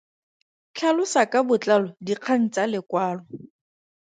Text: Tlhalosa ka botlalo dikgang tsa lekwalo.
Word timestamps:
Tlhalosa 0.73 1.21
ka 1.31 1.39
botlalo 1.47 1.87
dikgang 2.05 2.45
tsa 2.53 2.63
lekwalo. 2.71 3.21